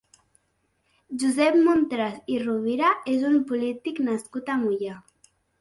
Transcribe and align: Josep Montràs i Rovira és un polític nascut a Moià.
Josep 1.23 1.57
Montràs 1.67 2.17
i 2.37 2.39
Rovira 2.45 2.91
és 3.17 3.29
un 3.33 3.39
polític 3.53 4.03
nascut 4.11 4.55
a 4.57 4.61
Moià. 4.67 4.99